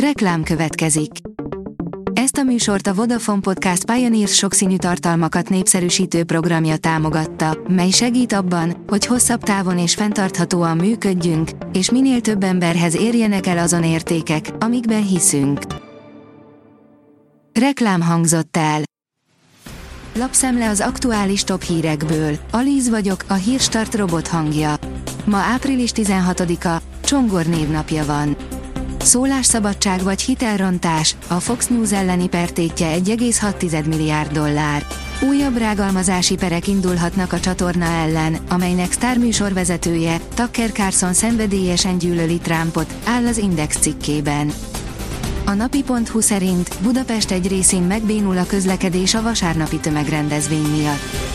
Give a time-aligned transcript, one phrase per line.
[0.00, 1.10] Reklám következik.
[2.12, 8.84] Ezt a műsort a Vodafone Podcast Pioneers sokszínű tartalmakat népszerűsítő programja támogatta, mely segít abban,
[8.86, 15.06] hogy hosszabb távon és fenntarthatóan működjünk, és minél több emberhez érjenek el azon értékek, amikben
[15.06, 15.60] hiszünk.
[17.52, 18.80] Reklám hangzott el.
[20.14, 22.38] Lapszemle az aktuális top hírekből.
[22.50, 24.74] Alíz vagyok, a hírstart robot hangja.
[25.24, 28.36] Ma április 16-a, Csongor névnapja van.
[29.06, 34.86] Szólásszabadság vagy hitelrontás, a Fox News elleni pertétje 1,6 milliárd dollár.
[35.28, 43.26] Újabb rágalmazási perek indulhatnak a csatorna ellen, amelynek sztárműsorvezetője, Tucker Carlson szenvedélyesen gyűlöli Trumpot, áll
[43.26, 44.52] az Index cikkében.
[45.44, 51.34] A napi.hu szerint Budapest egy részén megbénul a közlekedés a vasárnapi tömegrendezvény miatt.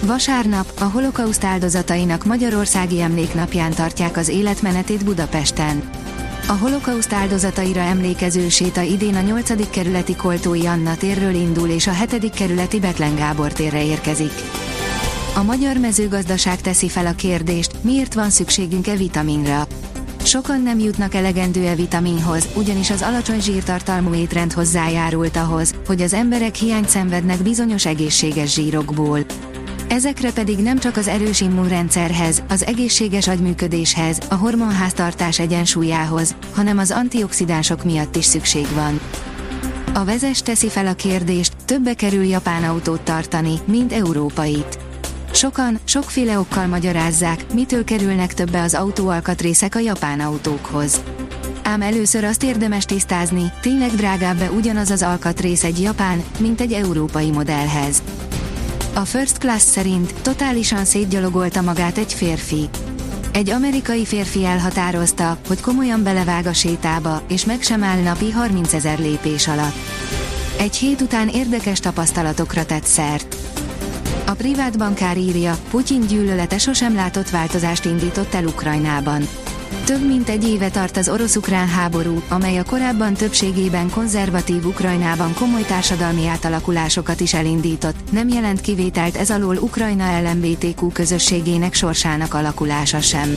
[0.00, 6.01] Vasárnap a holokauszt áldozatainak Magyarországi Emléknapján tartják az életmenetét Budapesten.
[6.46, 9.70] A holokauszt áldozataira emlékező séta idén a 8.
[9.70, 12.30] kerületi Koltói Anna térről indul és a 7.
[12.30, 14.32] kerületi Betlen Gábor térre érkezik.
[15.34, 19.66] A magyar mezőgazdaság teszi fel a kérdést, miért van szükségünk e vitaminra.
[20.24, 26.12] Sokan nem jutnak elegendő e vitaminhoz, ugyanis az alacsony zsírtartalmú étrend hozzájárult ahhoz, hogy az
[26.12, 29.18] emberek hiányt szenvednek bizonyos egészséges zsírokból.
[29.92, 36.90] Ezekre pedig nem csak az erős immunrendszerhez, az egészséges agyműködéshez, a hormonháztartás egyensúlyához, hanem az
[36.90, 39.00] antioxidánsok miatt is szükség van.
[39.94, 44.78] A vezes teszi fel a kérdést, többe kerül japán autót tartani, mint európait.
[45.32, 51.00] Sokan, sokféle okkal magyarázzák, mitől kerülnek többe az autóalkatrészek a japán autókhoz.
[51.62, 57.30] Ám először azt érdemes tisztázni, tényleg drágább-e ugyanaz az alkatrész egy japán, mint egy európai
[57.30, 58.02] modellhez.
[58.94, 62.68] A First Class szerint totálisan szétgyalogolta magát egy férfi.
[63.32, 68.72] Egy amerikai férfi elhatározta, hogy komolyan belevág a sétába, és meg sem áll napi 30
[68.72, 69.74] ezer lépés alatt.
[70.58, 73.36] Egy hét után érdekes tapasztalatokra tett szert.
[74.32, 79.28] A privát bankár írja, Putyin gyűlölete sosem látott változást indított el Ukrajnában.
[79.84, 85.62] Több mint egy éve tart az orosz-ukrán háború, amely a korábban többségében konzervatív Ukrajnában komoly
[85.62, 93.36] társadalmi átalakulásokat is elindított, nem jelent kivételt ez alól Ukrajna LMBTQ közösségének sorsának alakulása sem.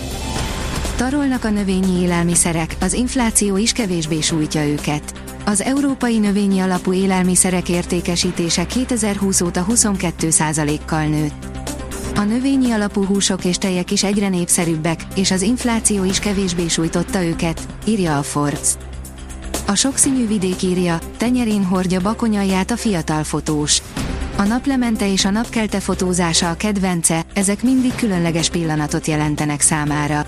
[0.96, 5.35] Tarolnak a növényi élelmiszerek, az infláció is kevésbé sújtja őket.
[5.48, 11.46] Az európai növényi alapú élelmiszerek értékesítése 2020 óta 22%-kal nőtt.
[12.16, 17.24] A növényi alapú húsok és tejek is egyre népszerűbbek, és az infláció is kevésbé sújtotta
[17.24, 18.74] őket, írja a Forbes.
[19.68, 23.82] A sokszínű vidék írja, tenyerén hordja bakonyalját a fiatal fotós.
[24.38, 30.26] A naplemente és a napkelte fotózása a kedvence, ezek mindig különleges pillanatot jelentenek számára.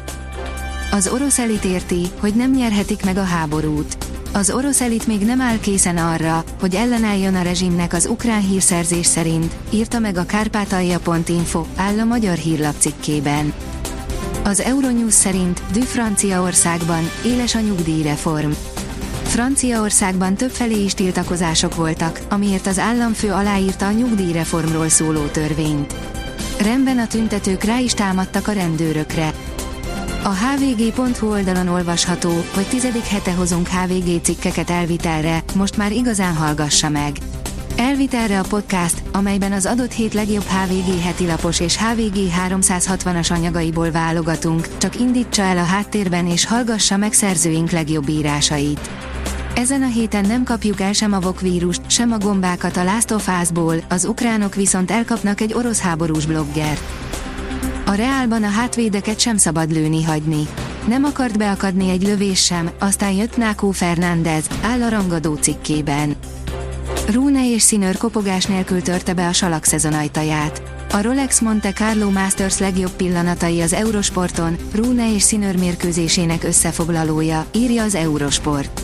[0.91, 4.06] Az orosz elit érti, hogy nem nyerhetik meg a háborút.
[4.37, 9.05] Az orosz elit még nem áll készen arra, hogy ellenálljon a rezsimnek az ukrán hírszerzés
[9.05, 13.53] szerint, írta meg a kárpátalja.info, áll a magyar hírlap cikkében.
[14.43, 18.51] Az Euronews szerint Dű Franciaországban éles a nyugdíjreform.
[19.23, 25.93] Franciaországban többfelé is tiltakozások voltak, amiért az államfő aláírta a nyugdíjreformról szóló törvényt.
[26.61, 29.33] Rendben a tüntetők rá is támadtak a rendőrökre.
[30.27, 36.89] A hvg.hu oldalon olvasható, hogy tizedik hete hozunk HVG cikkeket elvitelre, most már igazán hallgassa
[36.89, 37.17] meg.
[37.75, 42.17] Elvitelre a podcast, amelyben az adott hét legjobb HVG hetilapos és HVG
[42.49, 48.89] 360-as anyagaiból válogatunk, csak indítsa el a háttérben és hallgassa meg szerzőink legjobb írásait.
[49.55, 53.11] Ezen a héten nem kapjuk el sem a VOK vírust, sem a gombákat a Last
[53.11, 57.06] of Us-ból, az ukránok viszont elkapnak egy orosz háborús bloggert.
[57.87, 60.47] A Reálban a hátvédeket sem szabad lőni hagyni.
[60.87, 66.15] Nem akart beakadni egy lövés sem, aztán jött Nákó Fernández, áll a rangadó cikkében.
[67.11, 70.61] Rune és színőr kopogás nélkül törte be a salak szezon ajtaját.
[70.91, 77.83] A Rolex Monte Carlo Masters legjobb pillanatai az Eurosporton, Rune és színőr mérkőzésének összefoglalója, írja
[77.83, 78.81] az Eurosport.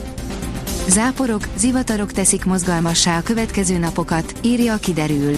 [0.88, 5.38] Záporok, zivatarok teszik mozgalmassá a következő napokat, írja a kiderül.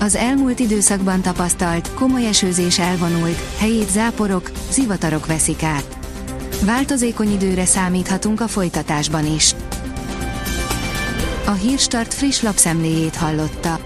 [0.00, 5.98] Az elmúlt időszakban tapasztalt, komoly esőzés elvonult, helyét záporok, zivatarok veszik át.
[6.64, 9.54] Változékony időre számíthatunk a folytatásban is.
[11.46, 13.80] A Hírstart friss lapszemléjét hallotta.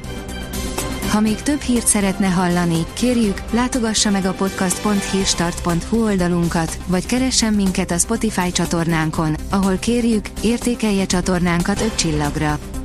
[1.10, 7.90] Ha még több hírt szeretne hallani, kérjük, látogassa meg a podcast.hírstart.hu oldalunkat, vagy keressen minket
[7.90, 12.58] a Spotify csatornánkon, ahol kérjük, értékelje csatornánkat 5 csillagra.